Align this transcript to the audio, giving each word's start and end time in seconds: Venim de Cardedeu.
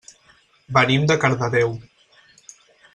Venim 0.77 1.05
de 1.11 1.17
Cardedeu. 1.25 1.77